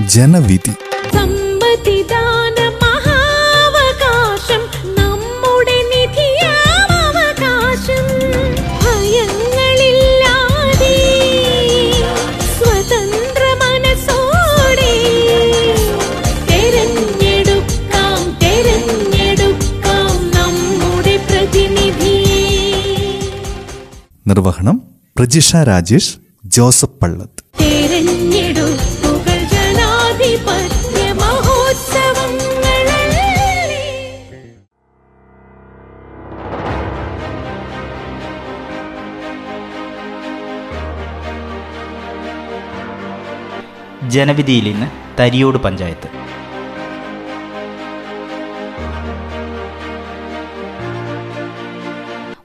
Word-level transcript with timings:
ജനവിധി. 0.00 0.72
നിർവഹണം 24.26 24.82
പ്രജിഷ 25.18 25.56
രാജേഷ് 25.56 26.16
ജോസഫ് 26.46 27.00
പള്ളത്ത്. 27.02 27.41
ജനവിധിയിൽ 44.08 44.68
ഇന്ന് 44.68 44.86
തരിയോട് 45.20 45.58
പഞ്ചായത്ത്. 45.58 46.22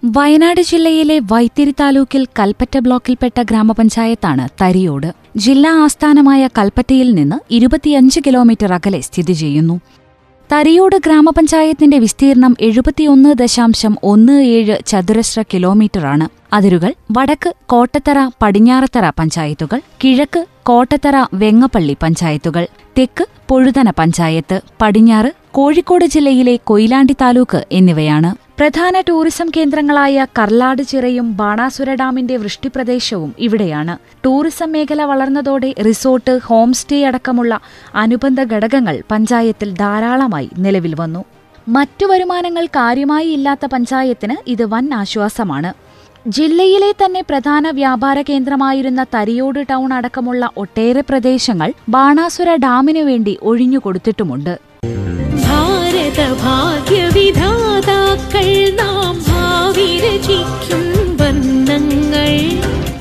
വയനാട് 0.05 0.61
ജില്ലയിലെ 0.61 1.19
വൈത്തിരി 1.19 1.71
താലൂക്കിൽ 1.71 2.27
കൽപ്പറ്റ 2.39 2.77
ബ്ലോക്കിൽപ്പെട്ട 2.77 3.41
ഗ്രാമപഞ്ചായത്താണ് 3.41 4.49
തരിയോട്. 4.61 5.13
ജില്ലാ 5.37 5.71
ആസ്ഥാനമായ 5.71 6.47
കൽപ്പറ്റയിൽ 6.47 7.13
നിന്ന് 7.15 7.35
ഇരുപത്തിയഞ്ച് 7.51 8.19
കിലോമീറ്റർ 8.27 8.73
അകലെ 8.73 8.99
സ്ഥിതി 8.99 9.33
ചെയ്യുന്നു. 9.33 9.79
തരിയോട് 10.51 10.95
ഗ്രാമപഞ്ചായത്തിന്റെ 10.95 11.99
വിസ്തീർണം 11.99 12.57
എഴുപത്തിയൊന്ന് 12.59 13.35
ദശാംശം 13.35 13.97
ഒന്ന് 14.03 14.43
ഏഴ് 14.43 14.77
ചതുരശ്ര 14.85 15.41
കിലോമീറ്ററാണ്. 15.41 16.36
അതിരുകൾ 16.53 16.93
വടക്ക് 17.11 17.53
കോട്ടത്തറ 17.65 18.29
പടിഞ്ഞാറത്തറ 18.41 19.09
പഞ്ചായത്തുകൾ 19.09 19.81
കിഴക്ക് 20.03 20.45
കോട്ടത്തറ 20.63 21.25
വെങ്ങപ്പള്ളി 21.33 21.97
പഞ്ചായത്തുകൾ 22.03 22.67
തെക്ക് 22.97 23.25
പൊഴുതന 23.47 23.89
പഞ്ചായത്ത് 23.89 24.61
പടിഞ്ഞാറ് 24.81 25.31
കോഴിക്കോട് 25.51 26.05
ജില്ലയിലെ 26.05 26.59
കൊയിലാണ്ടി 26.63 27.15
താലൂക്ക് 27.21 27.65
എന്നിവയാണ്. 27.71 28.35
പ്രധാന 28.59 28.99
ടൂറിസം 28.99 29.51
കേന്ദ്രങ്ങളായ 29.57 30.27
കർലാട് 30.39 30.81
ചിറയും 30.81 31.37
ബാണാസുര 31.37 31.93
ഡാമിന്റെ 31.93 32.37
വൃഷ്ടിപ്രദേശവും 32.37 33.35
ഇവിടെയാണ്. 33.39 33.97
ടൂറിസം 34.25 34.71
മേഖല 34.71 35.03
വളർന്നതോടെ 35.03 35.75
റിസോർട്ട് 35.85 36.39
ഹോം 36.43 36.73
സ്റ്റേ 36.73 37.03
അടക്കമുള്ള 37.03 37.59
അനുബന്ധ 37.95 38.43
ഘടകങ്ങൾ 38.43 39.03
പഞ്ചായത്തിൽ 39.11 39.73
ധാരാളമായി 39.73 40.49
നിലവിൽ 40.57 40.95
വന്നു. 40.99 41.23
മറ്റു 41.67 42.05
വരുമാനങ്ങൾ 42.05 42.65
കാര്യമായി 42.65 43.27
ഇല്ലാത്ത 43.27 43.65
പഞ്ചായത്തിന് 43.65 44.35
ഇത് 44.47 44.63
വൻ 44.63 44.93
ആശ്വാസമാണ്. 44.93 45.86
ജില്ലയിലെ 46.27 46.91
തന്നെ 46.91 47.21
പ്രധാന 47.21 47.69
വ്യാപാര 47.69 48.21
കേന്ദ്രമായിരുന്ന 48.21 49.05
തരിയോട് 49.13 49.59
ടൗൺ 49.69 49.93
അടക്കമുള്ള 49.93 50.49
ഒട്ടേറെ 50.57 51.01
പ്രദേശങ്ങൾ 51.01 51.73
ബാണാസുര 51.89 52.55
ഡാമിനു 52.55 53.03
വേണ്ടി 53.03 53.37
ഒഴിഞ്ഞുകൊടുത്തിട്ടുമുണ്ട് 53.41 54.53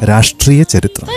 രാഷ്ട്രീയ 0.04 0.62
ചരിത്രം. 0.64 1.08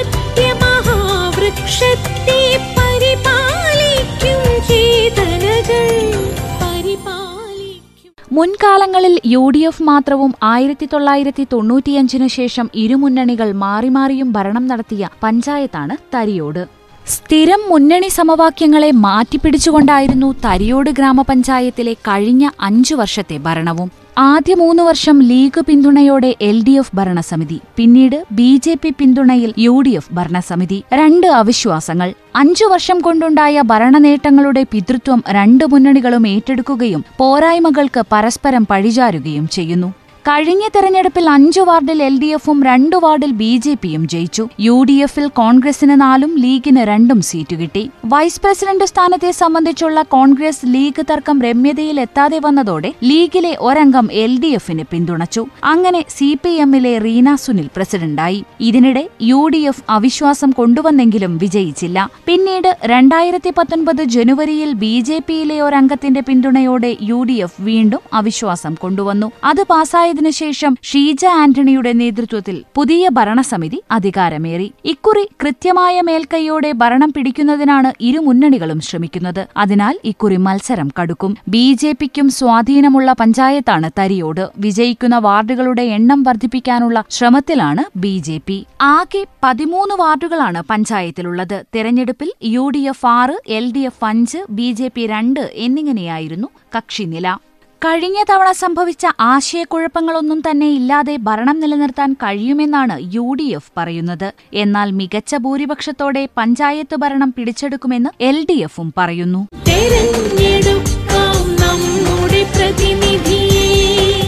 മുൻകാലങ്ങളിൽ 8.40 9.14
യു 9.26 9.42
ഡി 9.54 9.62
എഫ് 9.68 9.86
മാത്രവും 9.88 10.32
ആയിരത്തി 10.50 10.86
തൊള്ളായിരത്തി 10.92 11.44
തൊണ്ണൂറ്റിയഞ്ചിനു 11.54 12.28
ശേഷം 12.36 12.68
ഇരുമുന്നണികൾ 12.84 13.50
മാറി 13.64 13.90
മാറിയും 13.96 14.30
ഭരണം 14.36 14.66
നടത്തിയ 14.68 15.10
പഞ്ചായത്താണ് 15.24 15.96
തരിയോട്. 16.14 16.62
സ്ഥിരം 17.10 17.62
മുന്നണി 17.70 18.08
സമവാക്യങ്ങളെ 18.08 18.92
മാറ്റിപ്പിടിച്ചുകൊണ്ടായിരുന്നു 18.92 20.36
തരിയോട് 20.46 20.90
ഗ്രാമപഞ്ചായത്തിലെ 20.90 21.94
കഴിഞ്ഞ 21.94 22.50
അഞ്ചു 22.62 22.96
വർഷത്തെ 22.96 23.38
ഭരണവും. 23.38 23.92
ആദ്യ 24.18 24.54
മൂന്ന് 24.56 24.84
വർഷം 24.84 25.22
ലീഗ് 25.22 25.62
പിന്തുണയോടെ 25.68 26.36
എൽ 26.42 26.64
ഡി 26.64 26.72
എഫ് 26.72 26.96
ഭരണസമിതി 26.96 27.62
പിന്നീട് 27.76 28.26
ബി 28.32 28.62
ജെ 28.66 28.74
പി 28.74 28.90
പിന്തുണയിൽ 29.00 29.54
യു 29.58 29.82
ഡി 29.82 29.90
എഫ് 29.90 30.14
ഭരണസമിതി. 30.14 30.84
രണ്ട് 30.94 31.28
അവിശ്വാസങ്ങൾ. 31.28 32.14
അഞ്ചു 32.36 32.66
വർഷം 32.66 33.00
കൊണ്ടുണ്ടായ 33.00 33.62
ഭരണനേട്ടങ്ങളുടെ 33.62 34.66
പിതൃത്വം 34.72 35.24
രണ്ട് 35.30 35.66
മുന്നണികളും 35.66 36.28
ഏറ്റെടുക്കുകയും 36.28 37.04
പോരായ്മകൾക്ക് 37.18 38.04
പരസ്പരം 38.12 38.66
പഴിചാരുകയും 38.66 39.48
ചെയ്യുന്നു. 39.48 39.99
കഴിഞ്ഞ 40.28 40.64
തെരഞ്ഞെടുപ്പിൽ 40.76 41.30
അഞ്ചു 41.30 41.62
വാർഡിൽ 41.62 42.00
എൽ 42.04 42.16
ഡി 42.22 42.26
എഫും 42.26 42.58
രണ്ടു 42.64 42.98
വാർഡിൽ 42.98 43.32
ബി 43.32 43.58
ജെ 43.58 43.74
പിയും 43.74 44.08
ജയിച്ചു. 44.08 44.44
യു 44.60 44.76
ഡി 44.84 44.96
എഫിൽ 45.06 45.28
കോൺഗ്രസിന് 45.28 46.02
നാലും 46.02 46.32
ലീഗിന് 46.38 46.82
രണ്ടും 46.88 47.22
സീറ്റ് 47.22 47.56
കിട്ടി. 47.56 47.84
വൈസ് 48.06 48.42
പ്രസിഡന്റ് 48.42 48.86
സ്ഥാനത്തെ 48.86 49.32
സംബന്ധിച്ചുള്ള 49.32 50.02
കോൺഗ്രസ് 50.16 50.66
ലീഗ് 50.66 51.06
തർക്കം 51.12 51.42
രമ്യതയിൽ 51.42 52.00
എത്താതെ 52.00 52.40
വന്നതോടെ 52.46 52.92
ലീഗിലെ 53.04 53.54
ഒരംഗം 53.60 54.10
എൽ 54.24 54.34
ഡി 54.40 54.48
എഫിന് 54.48 54.86
പിന്തുണച്ചു. 54.92 55.44
അങ്ങനെ 55.64 56.02
സി 56.18 56.30
പി 56.44 56.50
എമ്മിലെ 56.50 56.98
റീന 56.98 57.36
സുനിൽ 57.36 57.70
പ്രസിഡന്റായി. 57.76 58.44
ഇതിനിടെ 58.62 59.04
യു 59.22 59.42
ഡി 59.48 59.62
എഫ് 59.72 59.84
അവിശ്വാസം 59.90 60.52
കൊണ്ടുവന്നെങ്കിലും 60.52 61.38
വിജയിച്ചില്ല. 61.38 62.10
പിന്നീട് 62.26 62.70
രണ്ടായിരത്തി 62.86 63.54
പത്തൊൻപത് 63.58 64.04
ജനുവരിയിൽ 64.18 64.74
ബി 64.74 64.94
ജെ 65.00 65.20
പിയിലെ 65.28 65.62
ഒരംഗത്തിന്റെ 65.62 66.22
പിന്തുണയോടെ 66.22 66.98
യു 67.02 67.22
ഡി 67.24 67.40
എഫ് 67.48 67.62
വീണ്ടും 67.62 68.04
അവിശ്വാസം 68.14 68.76
കൊണ്ടുവന്നു. 68.76 69.32
അത് 69.44 69.64
പാസായതിനു 70.10 70.32
ശേഷം 70.44 70.74
ഷീജ 70.84 71.24
ആന്റണിയുടെ 71.40 71.92
നേതൃത്വത്തിൽ 71.94 72.56
പുതിയ 72.76 73.10
ഭരണസമിതി 73.18 73.80
അധികാരമേറി. 73.92 74.68
ഇക്കുറി 74.86 75.24
കൃത്യമായ 75.42 75.96
മേൽക്കൈയോടെ 76.08 76.72
ഭരണം 76.82 77.10
പിടിക്കുന്നതിനാണ് 77.18 77.90
ഇരു 78.02 78.20
മുന്നണികളും 78.28 78.80
ശ്രമിക്കുന്നത്. 78.82 79.42
അതിനാൽ 79.58 79.96
ഇക്കുറി 80.12 80.38
മത്സരം 80.46 80.90
കടുക്കും. 80.98 81.34
ബി 81.48 81.66
ജെ 81.82 81.92
പിക്കും 81.92 82.30
സ്വാധീനമുള്ള 82.30 83.12
പഞ്ചായത്താണ് 83.20 83.90
തരിയോട്. 84.00 84.44
വിജയിക്കുന്ന 84.58 85.18
വാർഡുകളുടെ 85.28 85.86
എണ്ണം 85.98 86.24
വർദ്ധിപ്പിക്കാനുള്ള 86.24 87.04
ശ്രമത്തിലാണ് 87.10 87.86
ബി 88.06 88.16
ജെ 88.30 88.40
പി. 88.48 88.58
ആകെ 88.82 89.24
പതിമൂന്ന് 89.44 89.98
വാർഡുകളാണ് 90.04 90.64
പഞ്ചായത്തിലുള്ളത്. 90.70 91.58
തെരഞ്ഞെടുപ്പിൽ 91.76 92.32
യു 92.56 92.66
ഡി 92.78 92.84
എഫ് 92.94 93.08
ആറ് 93.20 93.38
എൽ 93.60 93.68
ഡി 93.78 93.84
എഫ് 93.92 94.06
അഞ്ച് 94.06 94.42
ബി 94.50 94.70
ജെ 94.72 94.90
പി 94.96 95.06
രണ്ട് 95.14 95.44
എന്നിങ്ങനെയായിരുന്നു 95.68 96.50
കക്ഷിനില. 96.78 97.38
കഴിഞ്ഞ 97.86 98.24
തവണ 98.30 98.52
സംഭവിച്ച 98.52 99.08
ആശയക്കുഴപ്പങ്ങളൊന്നും 99.20 100.40
തന്നെ 100.40 100.68
ഇല്ലാതെ 100.70 101.16
ഭരണം 101.16 101.60
നിലനിർത്താൻ 101.60 102.14
കഴിയുമെന്നാണ് 102.14 102.96
യു 103.16 103.36
ഡി 103.40 103.44
എഫ് 103.44 103.72
പറയുന്നത്. 103.78 104.34
എന്നാൽ 104.54 104.92
മികച്ച 104.92 105.36
ഭൂരിപക്ഷത്തോടെ 105.36 106.28
പഞ്ചായത്ത് 106.38 106.96
ഭരണം 106.96 107.34
പിടിച്ചെടുക്കുമെന്ന് 107.38 108.10
എൽ 108.22 108.46
ഡി 108.50 108.58
എഫും 108.68 108.94
പറയുന്നു. 108.98 109.48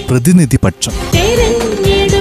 പ്രതിനിധി 0.09 0.57
പക്ഷം 0.63 0.93
പ്രതിനിധിയെ. 0.95 0.95
പ്രതിനിധിപക്ഷം. 1.13 2.20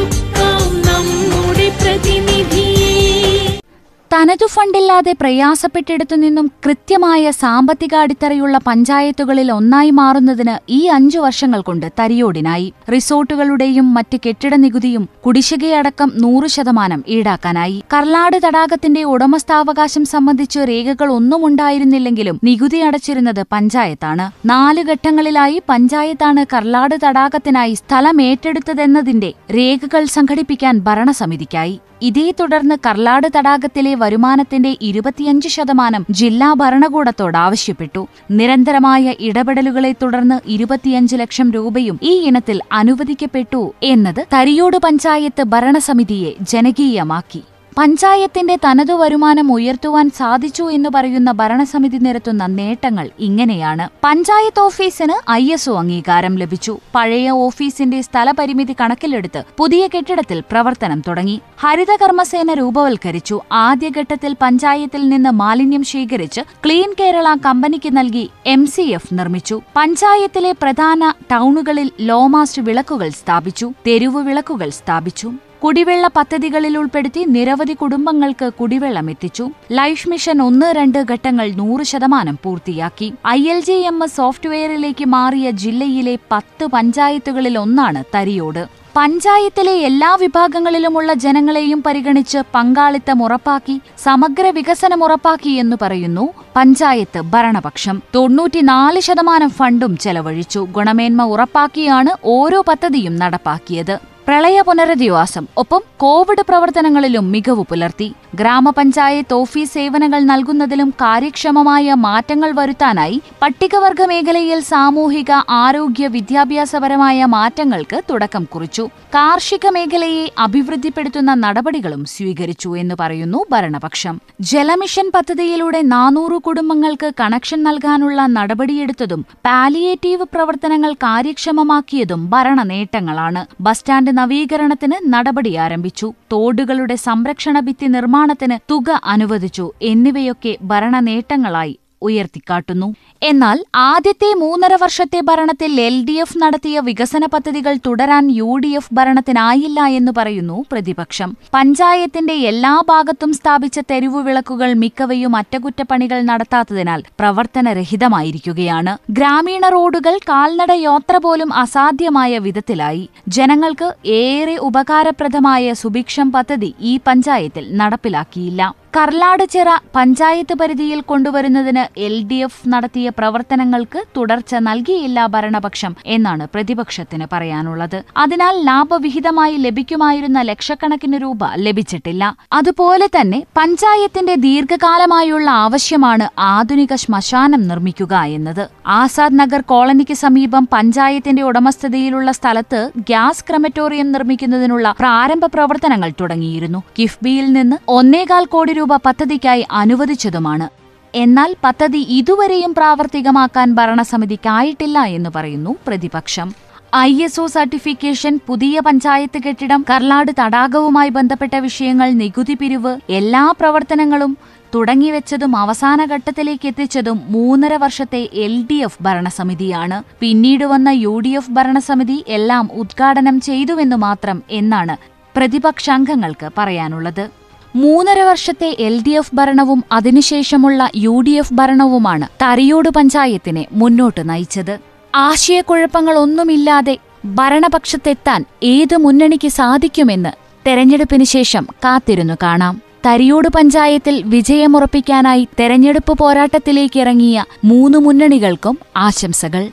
തനതു 4.12 4.46
ഫണ്ടില്ലാതെ 4.46 5.16
പ്രയാസപ്പെട്ടിടത്തു 5.20 6.16
നിന്നും 6.16 6.52
കൃത്യമായ 6.66 7.30
സാമ്പത്തിക 7.30 7.94
അടിത്തറയുള്ള 7.94 8.58
പഞ്ചായത്തുകളിൽ 8.58 9.52
ഒന്നായി 9.52 9.90
മാറുന്നതിന് 9.90 10.72
ഈ 10.72 10.86
അഞ്ചു 10.86 11.18
വർഷങ്ങൾ 11.18 11.60
കൊണ്ട് 11.60 11.92
തരിയോടിനായി. 12.00 12.72
റിസോർട്ടുകളുടെയും 12.92 13.94
മറ്റ് 13.94 14.18
കെട്ടിട 14.26 14.54
നികുതിയും 14.54 15.08
കുടിശ്ശികയടക്കം 15.26 16.12
നൂറ് 16.16 16.46
ശതമാനം 16.46 17.04
ഈടാക്കാനായി. 17.08 17.84
കർലാട് 17.94 18.40
തടാകത്തിന്റെ 18.46 19.04
ഉടമസ്ഥാവകാശം 19.04 20.04
സംബന്ധിച്ച് 20.04 20.58
രേഖകൾ 20.58 21.12
ഒന്നും 21.12 21.46
ഉണ്ടായിരുന്നില്ലെങ്കിലും 21.46 22.40
നികുതി 22.44 22.76
അടച്ചിരുന്നത് 22.76 23.44
പഞ്ചായത്താണ്. 23.52 24.48
നാല് 24.48 24.84
ഘട്ടങ്ങളിലായി 24.84 25.62
പഞ്ചായത്താണ് 25.68 26.46
കർലാട് 26.56 26.96
തടാകത്തിനായി 27.06 27.74
സ്ഥലം 27.74 28.22
ഏറ്റെടുത്തതെന്നതിന്റെ 28.22 29.32
രേഖകൾ 29.56 30.04
സംഘടിപ്പിക്കാൻ 30.04 30.78
ഭരണസമിതിക്കായി. 30.78 31.80
ഇതേ 32.02 32.32
തുടർന്ന് 32.40 32.74
കർലാട് 32.86 33.26
തടാകത്തിലെ 33.36 33.94
വരുമാനത്തിന്റെ 34.00 34.72
ഇരുപത്തിയഞ്ച് 34.88 35.48
ശതമാനം 35.56 36.04
ജില്ലാ 36.20 36.50
ഭരണകൂടത്തോട് 36.54 37.38
ആവശ്യപ്പെട്ടു. 37.46 38.02
നിരന്തരമായ 38.30 39.14
ഇടപെടലുകളെ 39.28 39.92
തുടർന്ന് 40.02 40.38
ഇരുപത്തിയഞ്ച് 40.56 41.16
ലക്ഷം 41.22 41.48
രൂപയും 41.56 41.98
ഈ 42.02 42.14
ഇനത്തിൽ 42.28 42.58
അനുവദിക്കപ്പെട്ടു 42.80 43.62
എന്നത് 43.92 44.22
തരിയോട് 44.34 44.78
പഞ്ചായത്ത് 44.86 45.44
ഭരണസമിതിയെ 45.54 46.32
ജനകീയമാക്കി. 46.52 47.42
പഞ്ചായത്തിന്റെ 47.78 48.56
തനതു 48.56 48.92
വരുമാനം 48.92 49.52
ഉയർത്തുവാൻ 49.52 50.10
സാധിച്ചു 50.10 50.70
എന്ന് 50.70 50.90
പറയുന്ന 50.94 51.32
ഭരണസമിതി 51.32 51.96
നിരത്തുന്ന 51.96 52.46
നേട്ടങ്ങൾ 52.46 53.10
ഇങ്ങനെയാണ്. 53.18 53.88
പഞ്ചായത്ത് 54.04 54.60
ഓഫീസിന് 54.60 55.30
ഐ 55.30 55.52
എസ് 55.52 55.70
അംഗീകാരം 55.70 56.36
ലഭിച്ചു. 56.36 56.78
പഴയ 56.94 57.30
ഓഫീസിന്റെ 57.30 58.00
സ്ഥലപരിമിതി 58.00 58.76
കണക്കിലെടുത്ത് 58.80 59.44
പുതിയ 59.58 59.88
കെട്ടിടത്തിൽ 59.96 60.40
പ്രവർത്തനം 60.40 61.02
തുടങ്ങി. 61.08 61.40
ഹരിതകർമ്മസേന 61.60 62.54
രൂപവൽക്കരിച്ചു. 62.54 63.40
ആദ്യഘട്ടത്തിൽ 63.52 64.36
പഞ്ചായത്തിൽ 64.42 65.08
നിന്ന് 65.08 65.30
മാലിന്യം 65.30 65.84
ശേഖരിച്ച് 65.84 66.40
ക്ലീൻ 66.40 66.94
കേരള 67.00 67.36
കമ്പനിക്ക് 67.46 67.96
നൽകി 67.96 68.30
എം 68.46 68.66
സി 68.66 68.82
എഫ് 68.82 69.14
നിർമ്മിച്ചു. 69.14 69.60
പഞ്ചായത്തിലെ 69.76 70.52
പ്രധാന 70.52 71.12
ടൗണുകളിൽ 71.32 71.90
ലോമാസ്റ്റ് 72.00 72.62
വിളക്കുകൾ 72.62 73.08
സ്ഥാപിച്ചു. 73.08 73.72
തെരുവു 73.86 74.20
വിളക്കുകൾ 74.20 74.70
സ്ഥാപിച്ചു. 74.70 75.32
കുടിവെള്ള 75.64 76.06
പദ്ധതികളിൽ 76.16 76.74
ഉൾപ്പെടുത്തി 76.78 77.22
നിരവധി 77.34 77.72
കുടുംബങ്ങൾക്ക് 77.72 78.46
കുടിവെള്ളം 78.60 79.10
എത്തിച്ചു. 79.10 79.44
ലൈഫ് 79.72 80.08
മിഷൻ 80.08 80.42
ഒന്ന് 80.42 80.68
രണ്ട് 80.78 80.98
ഘട്ടങ്ങൾ 81.12 81.50
നൂറ് 81.60 81.82
ശതമാനം 81.82 82.38
പൂർത്തിയാക്കി. 82.44 83.08
I 83.28 83.40
L 83.52 83.60
J 83.60 83.76
M 83.90 83.98
S 84.04 84.16
സോഫ്റ്റ്വെയറിലേക്ക് 84.16 85.06
മാറിയ 85.06 85.50
ജില്ലയിലെ 85.62 86.18
പത്ത് 86.32 86.66
പഞ്ചായത്തുകളിൽ 86.66 87.58
ഒന്നാണ് 87.58 88.02
തരിയോട്. 88.14 88.62
പഞ്ചായത്തിലെ 88.96 89.74
എല്ലാ 89.88 90.16
വിഭാഗങ്ങളിലുമുള്ള 90.20 91.12
ജനങ്ങളെയും 91.24 91.82
പരിഗണിച്ച് 91.86 92.38
പങ്കാളിത്തം 92.54 93.22
ഉറപ്പാക്കി 93.22 93.80
സമഗ്ര 93.98 94.46
വികസനം 94.50 95.04
ഉറപ്പാക്കി 95.04 95.50
എന്ന് 95.50 95.76
പറയുന്നു 95.82 96.24
പഞ്ചായത്ത് 96.56 97.20
ഭരണപക്ഷം. 97.34 98.02
തൊണ്ണൂറ്റിനാല് 98.14 99.00
ശതമാനം 99.00 99.50
ഫണ്ടും 99.50 99.96
ചെലവഴിച്ചു. 99.96 100.62
ഗുണമേന്മ 100.78 101.22
ഉറപ്പാക്കിയാണ് 101.22 102.14
ഓരോ 102.24 102.64
പദ്ധതിയും 102.68 103.16
നടപ്പാക്കിയത്. 103.16 103.98
പ്രളയ 104.28 104.60
പുനരധിവാസം 104.60 105.46
ഒപ്പം 105.56 105.82
കോവിഡ് 105.96 106.42
പ്രവർത്തനങ്ങളിലും 106.48 107.30
മികവ് 107.30 107.64
പുലർത്തി. 107.70 108.12
ഗ്രാമപഞ്ചായത്ത് 108.34 109.34
ഓഫീസ് 109.34 109.74
സേവനങ്ങൾ 109.74 110.20
നൽകുന്നതിലും 110.20 110.90
കാര്യക്ഷമമായ 110.90 111.94
മാറ്റങ്ങൾ 111.94 112.52
വരുത്താനായി 112.52 113.22
പട്ടികവർഗ 113.42 114.02
മേഖലയിൽ 114.02 114.60
സാമൂഹിക 114.60 115.30
ആരോഗ്യ 115.32 116.06
വിദ്യാഭ്യാസപരമായ 116.06 117.24
മാറ്റങ്ങൾക്ക് 117.24 118.02
തുടക്കം 118.10 118.44
കുറിച്ചു. 118.44 118.88
കാർഷിക 119.14 119.68
മേഖലയെ 119.68 120.32
അഭിവൃദ്ധിപ്പെടുത്തുന്ന 120.38 121.34
നടപടികളും 121.34 122.04
സ്വീകരിച്ചു 122.04 122.76
എന്ന് 122.76 122.94
പറയുന്നു 123.00 123.46
ഭരണപക്ഷം. 123.52 124.20
ജലമിഷൻ 124.40 125.10
പദ്ധതിയിലൂടെ 125.14 125.82
നാനൂറ് 125.82 126.42
കുടുംബങ്ങൾക്ക് 126.42 127.12
കണക്ഷൻ 127.20 127.62
നൽകാനുള്ള 127.62 128.26
നടപടിയെടുത്തതും 128.26 129.26
പാലിയേറ്റീവ് 129.46 130.26
പ്രവർത്തനങ്ങൾ 130.34 130.92
കാര്യക്ഷമമാക്കിയതും 130.92 132.30
ഭരണ 132.30 132.62
നേട്ടങ്ങളാണ്. 132.62 133.62
ബസ് 133.62 133.78
സ്റ്റാൻഡ് 133.78 134.19
നവീകരണത്തിന് 134.20 134.96
നടപടി 135.12 135.52
ആരംഭിച്ചു. 135.64 136.08
തോടുകളുടെ 136.32 136.96
സംരക്ഷണ 137.08 137.60
ഭിത്തി 137.60 137.86
നിർമ്മാണത്തിന് 137.96 138.56
തുക 138.70 139.00
അനുവദിച്ചു. 139.14 139.66
എന്നിവയൊക്കെ 139.82 140.52
ഭരണ 140.62 140.96
നേട്ടങ്ങളായി 141.08 141.74
ഉയർത്തിക്കാട്ടുന്നു. 142.02 142.94
എന്നാൽ 143.22 143.64
ആദ്യത്തെ 143.74 144.34
മൂന്നര 144.34 144.74
വർഷത്തെ 144.82 145.20
ഭരണത്തിൽ 145.20 145.80
എൽ 145.80 146.04
ഡി 146.04 146.12
എഫ് 146.12 146.38
നടത്തിയ 146.38 146.80
വികസന 146.80 147.26
പദ്ധതികൾ 147.26 147.78
തുടരാൻ 147.86 148.30
യു 148.30 148.54
ഡി 148.54 148.68
എഫ് 148.68 148.94
ഭരണത്തിനായില്ല 148.94 149.86
എന്ന് 149.86 150.12
പറയുന്നു 150.16 150.64
പ്രതിപക്ഷം. 150.72 151.36
പഞ്ചായത്തിന്റെ 151.54 152.32
എല്ലാ 152.32 152.82
ഭാഗത്തും 152.88 153.32
സ്ഥാപിച്ച 153.32 153.80
തെരുവുവിളക്കുകൾ 153.90 154.72
മിക്കവയും 154.74 155.36
അറ്റകുറ്റപ്പണികൾ 155.36 156.20
നടത്താത്തതിനാൽ 156.22 157.02
പ്രവർത്തനരഹിതമായിരിക്കുകയാണ്. 157.18 158.96
ഗ്രാമീണ 159.12 159.68
റോഡുകൾ 159.68 160.18
കാൽനട 160.18 160.72
യാത്ര 160.72 161.16
പോലും 161.16 161.54
അസാധ്യമായ 161.54 162.38
വിധത്തിലായി. 162.38 163.08
ജനങ്ങൾക്ക് 163.28 163.94
ഏറെ 164.06 164.56
ഉപകാരപ്രദമായ 164.56 165.72
സുഭിക്ഷം 165.72 166.32
പദ്ധതി 166.32 166.74
ഈ 166.80 167.00
പഞ്ചായത്തിൽ 167.06 167.76
നടപ്പിലാക്കിയില്ല. 167.76 168.74
കർലാട് 168.96 169.42
ചിറ 169.44 169.70
പഞ്ചായത്ത് 169.96 170.54
പരിധിയിൽ 170.54 171.00
കൊണ്ടുവരുന്നതിന് 171.00 171.82
എൽ 172.06 172.14
ഡി 172.22 172.34
എഫ് 172.34 172.68
നടത്തിയ 172.68 173.08
പ്രവർത്തനങ്ങൾക്ക് 173.18 174.00
തുടർച്ച 174.16 174.54
നൽകിയില്ല 174.54 175.26
ഭരണപക്ഷം 175.26 175.92
എന്നാണ് 176.06 176.46
പ്രതിപക്ഷത്തിന് 176.54 177.26
പറയാനുള്ളത്. 177.32 178.04
അതിനാൽ 178.16 178.54
ലാഭവിഹിതമായി 178.64 179.56
ലഭിക്കുമായിരുന്ന 179.56 180.42
ലക്ഷക്കണക്കിന് 180.42 181.18
രൂപ 181.22 181.38
ലഭിച്ചിട്ടില്ല. 181.56 182.36
അതുപോലെ 182.52 183.08
തന്നെ 183.16 183.40
പഞ്ചായത്തിന്റെ 183.56 184.34
ദീർഘകാലമായുള്ള 184.46 185.50
ആവശ്യമാണ് 185.50 186.28
ആധുനിക 186.38 186.94
ശ്മശാനം 186.94 187.68
നിർമ്മിക്കുക 187.68 188.14
എന്നത്. 188.38 188.70
ആസാദ് 188.90 189.38
നഗർ 189.38 189.60
കോളനിക്ക് 189.60 190.14
സമീപം 190.14 190.68
പഞ്ചായത്തിന്റെ 190.72 191.42
ഉടമസ്ഥതയിലുള്ള 191.42 192.30
സ്ഥലത്ത് 192.32 192.90
ഗ്യാസ് 192.98 193.44
ക്രമറ്റോറിയം 193.48 194.12
നിർമ്മിക്കുന്നതിനുള്ള 194.12 194.94
പ്രാരംഭ 195.00 195.46
പ്രവർത്തനങ്ങൾ 195.46 196.12
തുടങ്ങിയിരുന്നു. 196.20 196.82
കിഫ്ബിയിൽ 196.98 197.52
നിന്ന് 197.52 197.76
ഒന്നേകാൽ 197.88 198.44
കോടി 198.44 198.72
രൂപ 198.72 198.96
പദ്ധതിക്കായി 198.96 199.66
അനുവദിച്ചതുമാണ്. 199.72 200.68
എന്നാൽ 201.14 201.56
പദ്ധതി 201.64 201.98
ഇതുവരെയും 201.98 202.74
പ്രാവർത്തികമാക്കാൻ 202.74 203.74
ഭരണസമിതിക്കായിട്ടില്ല 203.74 204.98
എന്ന് 205.18 205.30
പറയുന്നു 205.34 205.76
പ്രതിപക്ഷം. 205.86 206.50
ഐ 206.96 207.22
എസ് 207.22 207.40
ഒ 207.40 207.46
സർട്ടിഫിക്കേഷൻ 207.46 208.40
പുതിയ 208.46 208.80
പഞ്ചായത്ത് 208.80 209.38
കെട്ടിടം 209.42 209.84
കർലാട് 209.90 210.32
തടാകവുമായി 210.40 211.08
ബന്ധപ്പെട്ട 211.08 211.56
വിഷയങ്ങൾ 211.56 212.10
നികുതി 212.10 212.54
പിരിവ് 212.54 212.92
എല്ലാ 213.10 213.54
പ്രവർത്തനങ്ങളും 213.60 214.32
തുടങ്ങിവെച്ചതും 214.74 215.56
അവസാന 215.56 216.04
ഘട്ടത്തിലേക്ക് 216.04 216.68
എത്തിച്ചതും 216.68 217.22
മൂന്നര 217.28 217.74
വർഷത്തെ 217.74 218.28
എൽ 218.32 218.66
ഡി 218.70 218.74
എഫ് 218.74 219.02
ഭരണസമിതിയാണ്. 219.02 220.02
പിന്നീട് 220.20 220.64
വന്ന 220.64 220.88
യു 220.88 221.18
ഡി 221.18 221.28
എഫ് 221.28 221.50
ഭരണസമിതി 221.50 222.24
എല്ലാം 222.28 222.70
ഉദ്ഘാടനം 222.72 223.40
ചെയ്തുവെന്നു 223.40 223.96
മാത്രം 223.96 224.42
എന്നാണ് 224.50 224.96
പ്രതിപക്ഷാംഗങ്ങൾക്ക് 225.36 226.48
പറയാനുള്ളത്. 226.58 227.30
മൂന്നര 227.76 228.20
വർഷത്തെ 228.22 228.76
എൽ 228.78 229.02
ഡി 229.06 229.10
എഫ് 229.10 229.34
ഭരണവും 229.34 229.84
അതിനുശേഷമുള്ള 229.92 230.88
യു 230.96 231.20
ഡി 231.20 231.30
എഫ് 231.30 231.54
ഭരണവുമാണ് 231.54 232.28
തറിയോട് 232.42 232.88
പഞ്ചായത്തിനെ 232.88 233.66
മുന്നോട്ട് 233.72 234.30
നയിച്ചത്. 234.30 234.80
ആശയക്കുഴപ്പങ്ങളൊന്നുമില്ലാതെ 235.14 236.98
ഭരണപക്ഷത്തെത്താൻ 237.38 238.44
ഏത് 238.62 238.96
മുന്നണിക്ക് 238.96 239.48
സാധിക്കുമെന്ന് 239.48 240.32
തെരഞ്ഞെടുപ്പിന് 240.66 241.24
ശേഷം 241.24 241.66
കാത്തിരുന്നു 241.84 242.36
കാണാം. 242.42 242.89
തരിയോട് 243.06 243.48
പഞ്ചായത്തിൽ 243.48 244.22
വിജയമുറപ്പിക്കാനായി 244.22 245.48
തെരഞ്ഞെടുപ്പ് 245.60 246.18
പോരാട്ടത്തിലേക്ക് 246.18 247.00
ഇറങ്ങിയ 247.00 247.44
മൂന്ന് 247.64 247.98
മുന്നണികൾക്കും 247.98 248.78
ആശംസകൾ. 248.96 249.64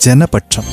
ജനപക്ഷം 0.00 0.66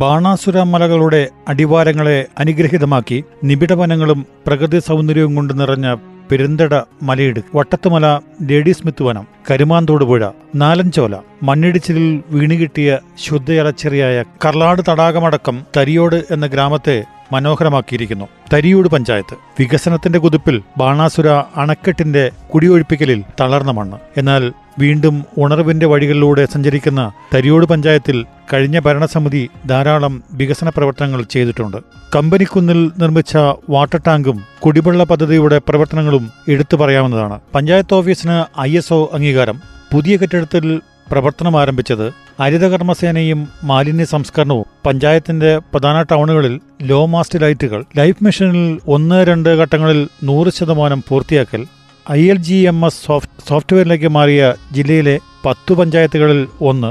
ബാണാസുര 0.00 0.62
മലകളുടെ 0.62 1.20
അടിവാരങ്ങളെ 1.48 2.18
അനുഗ്രഹീതമാക്കി 2.38 3.24
നിബിഡവനങ്ങളും 3.44 4.20
പ്രകൃതി 4.46 4.78
സൗന്ദര്യവും 4.78 5.34
കൊണ്ട് 5.34 5.60
നിറഞ്ഞ 5.60 5.88
പെരുന്തട 6.30 6.74
മലയിട് 7.02 7.40
വട്ടത്തുമല 7.54 8.06
ലേഡി 8.42 8.72
സ്മിത്ത് 8.72 9.02
വനം 9.02 9.26
കരുമാന്തോട് 9.50 10.04
പുഴ 10.04 10.22
നാലഞ്ചോല 10.54 11.16
മണ്ണിടിച്ചിലിൽ 11.42 12.22
വീണുകിട്ടിയ 12.30 12.98
ശുദ്ധജലച്ചെറിയായ 13.24 14.24
കർലാട് 14.44 14.82
തടാകമടക്കം 14.88 15.58
തരിയോട് 15.76 16.18
എന്ന 16.30 16.46
ഗ്രാമത്തെ 16.46 16.96
മനോഹരമാക്കിയിരിക്കുന്നു. 17.32 18.26
തരിയൂട് 18.52 18.88
പഞ്ചായത്ത് 18.88 19.34
വികസനത്തിന്റെ 19.58 20.18
കുതിപ്പിൽ 20.18 20.62
ബാണാസുര 20.78 21.28
അണക്കെട്ടിന്റെ 21.56 22.30
കുടിയൊഴിപ്പിക്കലിൽ 22.54 23.22
തളർന്ന 23.40 23.70
മണ്ണ്. 23.70 23.98
എന്നാൽ 24.16 24.44
വീണ്ടും 24.78 25.24
ഉണർവിന്റെ 25.38 25.86
വഴികളിലൂടെ 25.86 26.46
സഞ്ചരിക്കുന്ന 26.46 27.10
തരിയോട് 27.34 27.66
പഞ്ചായത്തിൽ 27.66 28.24
കഴിഞ്ഞ 28.52 28.78
ഭരണസമിതി 28.78 29.48
ധാരാളം 29.68 30.22
വികസന 30.32 30.68
പ്രവർത്തനങ്ങൾ 30.68 31.22
ചെയ്തിട്ടുണ്ട്. 31.22 31.76
കമ്പനിക്കുന്നിൽ 32.16 32.90
നിർമ്മിച്ച 32.98 33.36
വാട്ടർ 33.70 34.00
ടാങ്കും 34.06 34.44
കുടിവെള്ള 34.66 35.04
പദ്ധതിയുടെ 35.04 35.58
പ്രവർത്തനങ്ങളും 35.68 36.30
എടുത്തു 36.48 36.76
പറയാവുന്നതാണ്. 36.76 37.40
പഞ്ചായത്ത് 37.54 37.94
ഓഫീസിന് 37.94 38.60
ഐ 38.60 38.76
അംഗീകാരം. 39.12 39.60
പുതിയ 39.92 40.16
കെട്ടിടത്തിൽ 40.16 40.80
പ്രവർത്തനം 41.12 41.60
ആരംഭിച്ചത് 41.60 42.12
ഹരിതകർമ്മസേനയും 42.40 43.48
മാലിന്യ 43.64 44.04
സംസ്കരണവും 44.04 44.64
പഞ്ചായത്തിന്റെ 44.86 45.58
പ്രധാന 45.58 46.02
ടൗണുകളിൽ 46.02 46.60
ലോ 46.82 47.06
മാസ്റ്റ് 47.06 47.42
ലൈറ്റുകൾ. 47.42 47.84
ലൈഫ് 47.96 48.24
മിഷനിൽ 48.24 48.80
ഒന്ന് 48.88 49.26
രണ്ട് 49.26 49.48
ഘട്ടങ്ങളിൽ 49.48 50.08
നൂറ് 50.24 50.52
ശതമാനം 50.52 51.04
പൂർത്തിയാക്കൽ. 51.08 51.66
I 52.10 52.30
L 52.30 52.36
G 52.36 52.54
M 52.54 52.86
S 52.86 53.06
soft 53.06 53.48
സോഫ്റ്റ്വെയറിലേക്ക് 53.48 54.08
മാറിയ 54.08 54.54
ജില്ലയിലെ 54.72 55.20
പത്തു 55.44 55.74
പഞ്ചായത്തുകളിൽ 55.74 56.48
ഒന്ന്. 56.60 56.90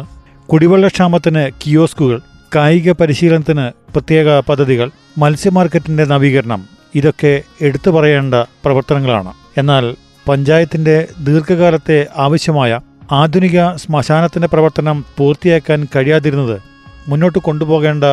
കുടിവെള്ളക്ഷാമത്തിന് 0.50 1.52
കിയോസ്കുകൾ 1.62 2.22
കായിക 2.56 2.92
പരിശീലനത്തിന് 2.92 3.72
പ്രത്യേക 3.92 4.40
പദ്ധതികൾ 4.40 4.92
മത്സ്യമാർക്കറ്റിന്റെ 5.18 6.06
നവീകരണം 6.06 6.70
ഇതൊക്കെ 6.96 7.44
എടുത്തു 7.62 7.92
പറയേണ്ട 7.92 8.36
പ്രവർത്തനങ്ങളാണ്. 8.36 9.34
എന്നാൽ 9.58 9.96
പഞ്ചായത്തിന്റെ 10.28 11.08
ദീർഘകാലത്തെ 11.24 12.08
ആവശ്യമായ 12.18 12.80
ആധുനിക 13.12 13.76
ശ്മശാനത്തിന്റെ 13.76 14.48
പ്രവർത്തനം 14.48 15.06
പൂർത്തിയാക്കാൻ 15.18 15.88
കഴിയാതിരുന്നത് 15.96 16.62
മുന്നോട്ട് 17.08 17.40
കൊണ്ടുപോകേണ്ട 17.40 18.04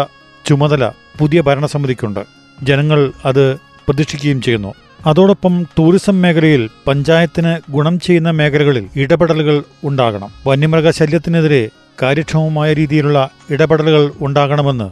ചുമതല 0.46 0.90
പുതിയ 1.18 1.40
ഭരണസമിതിക്കുണ്ട്. 1.40 2.20
ജനങ്ങൾ 2.62 3.12
അത് 3.24 3.54
പ്രതീക്ഷിക്കുകയും 3.56 4.42
ചെയ്യുന്നു. 4.42 4.74
അതോടൊപ്പം 5.06 5.66
ടൂറിസം 5.78 6.22
മേഖലയിൽ 6.22 6.70
പഞ്ചായത്തിന് 6.86 7.72
ഗുണം 7.72 8.00
ചെയ്യുന്ന 8.00 8.30
മേഖലകളിൽ 8.30 8.88
ഇടപെടലുകൾ 8.96 9.62
ഉണ്ടാകണം. 9.84 10.28
വന്യമൃഗശല്യത്തിനെതിരെ 10.46 11.68
കാര്യക്ഷമമായ 12.02 12.72
രീതിയിലുള്ള 12.72 13.30
ഇടപെടലുകൾ 13.50 14.12
ഉണ്ടാകണമെന്ന് 14.20 14.90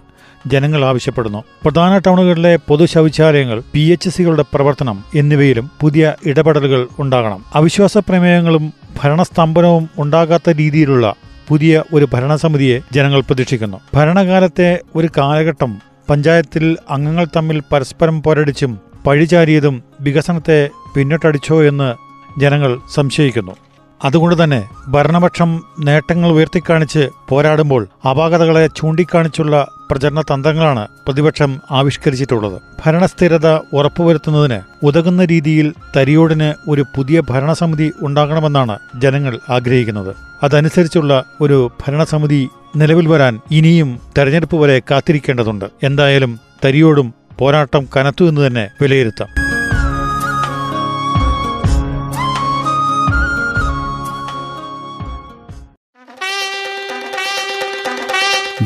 ജനങ്ങൾ 0.49 0.85
ആവശ്യപ്പെടുന്നു. 0.85 1.45
പ്രധാന 1.64 1.99
ടൗണുകളിലെ 1.99 2.57
പൊതു 2.57 2.85
ശൗചാലയങ്ങൾ 2.85 3.62
പി 3.73 3.81
എച്ച് 3.81 4.11
സികളുടെ 4.11 4.45
പ്രവർത്തനം 4.54 5.04
എന്നിവയിലും 5.14 5.71
പുതിയ 5.81 6.14
ഇടപെടലുകൾ 6.26 6.88
ഉണ്ടാകണം. 6.99 7.45
അവിശ്വാസ 7.54 7.99
പ്രമേയങ്ങളും 7.99 8.73
ഭരണസ്തംഭനവും 9.02 9.90
ഉണ്ടാകാത്ത 9.99 10.50
രീതിയിലുള്ള 10.50 11.14
പുതിയ 11.49 11.83
ഒരു 11.95 12.09
ഭരണസമിതിയെ 12.12 12.81
ജനങ്ങൾ 12.92 13.21
പ്രതീക്ഷിക്കുന്നു. 13.21 13.81
ഭരണകാലത്തെ 13.95 14.81
ഒരു 14.95 15.09
കാലഘട്ടം 15.19 15.78
പഞ്ചായത്തിൽ 16.11 16.76
അംഗങ്ങൾ 16.90 17.26
തമ്മിൽ 17.37 17.62
പരസ്പരം 17.73 18.23
പോരടിച്ചും 18.23 18.92
പഴിചാരിയതും 19.07 19.83
വികസനത്തെ 20.01 20.71
പിന്നിട്ടടിച്ചോ 20.97 21.63
എന്ന് 21.63 21.95
ജനങ്ങൾ 22.41 22.79
സംശയിക്കുന്നു. 22.95 23.53
അതുകൊണ്ട് 24.05 24.45
തന്നെ 24.45 24.69
ഭരണപക്ഷം 24.89 25.63
നേട്ടങ്ങൾ 25.81 26.31
ഉയർത്തിക്കാണിച്ച് 26.31 27.09
പോരാടുമ്പോൾ 27.29 27.87
അപാകതകളെ 28.11 28.67
ചൂണ്ടിക്കാണിച്ചുള്ള 28.67 29.71
പ്രചരണ 29.91 30.21
തന്ത്രങ്ങളാണ് 30.21 30.89
പ്രതിപക്ഷം 31.07 31.61
ആവിഷ്കരിച്ചിട്ടുള്ളത്. 31.71 32.63
ഭരണസ്ഥിരത 32.87 33.49
ഉറപ്പുവരുത്തുന്നതിന് 33.73 34.87
ഉതകുന്ന 34.87 35.25
രീതിയിൽ 35.25 35.75
തരിയോടിന് 35.97 36.71
ഒരു 36.71 36.85
പുതിയ 36.97 37.23
ഭരണസമിതി 37.31 37.93
ഉണ്ടാകണമെന്നാണ് 38.01 38.79
ജനങ്ങൾ 38.97 39.39
ആഗ്രഹിക്കുന്നത്. 39.51 40.17
അതനുസരിച്ചുള്ള 40.43 41.25
ഒരു 41.41 41.71
ഭരണസമിതി 41.87 42.49
നിലവിൽ 42.77 43.09
വരാൻ 43.09 43.41
ഇനിയും 43.51 44.01
തെരഞ്ഞെടുപ്പ് 44.19 44.57
വരെ 44.57 44.83
കാത്തിരിക്കേണ്ടതുണ്ട്. 44.91 45.65
എന്തായാലും 45.83 46.39
തരിയോടും 46.65 47.15
പോരാട്ടം 47.39 47.89
കനത്തു 47.97 48.29
എന്ന് 48.29 48.47
തന്നെ 48.47 48.71
വിലയിരുത്താം. 48.81 49.29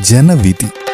ജനവിധി. 0.02 0.85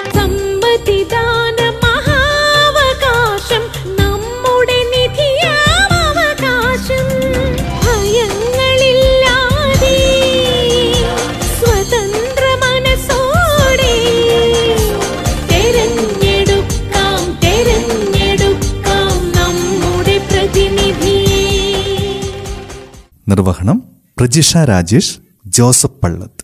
നിർവഹണം 23.33 23.79
പ്രജിഷ 24.19 24.51
രാജേഷ് 24.71 25.15
ജോസഫ് 25.57 26.01
പള്ളത്ത്. 26.03 26.42